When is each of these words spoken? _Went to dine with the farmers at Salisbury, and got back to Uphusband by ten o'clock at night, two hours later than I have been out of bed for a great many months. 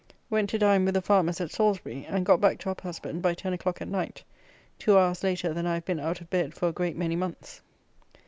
_Went 0.31 0.49
to 0.49 0.57
dine 0.57 0.83
with 0.83 0.95
the 0.95 1.01
farmers 1.03 1.39
at 1.39 1.51
Salisbury, 1.51 2.07
and 2.09 2.25
got 2.25 2.41
back 2.41 2.57
to 2.57 2.69
Uphusband 2.73 3.21
by 3.21 3.35
ten 3.35 3.53
o'clock 3.53 3.83
at 3.83 3.87
night, 3.87 4.23
two 4.79 4.97
hours 4.97 5.23
later 5.23 5.53
than 5.53 5.67
I 5.67 5.75
have 5.75 5.85
been 5.85 5.99
out 5.99 6.21
of 6.21 6.29
bed 6.31 6.55
for 6.55 6.67
a 6.69 6.73
great 6.73 6.97
many 6.97 7.15
months. 7.15 7.61